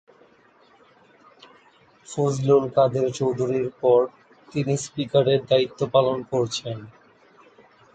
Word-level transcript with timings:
ফজলুল 2.07 2.63
কাদের 2.75 3.07
চৌধুরীর 3.17 3.67
পর 3.81 4.01
তিনি 4.51 4.73
স্পিকারের 4.77 5.39
দায়িত্ব 5.49 5.79
পালন 5.93 6.17
করেছেন। 6.31 6.77